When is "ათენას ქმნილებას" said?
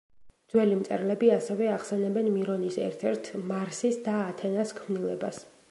4.25-5.45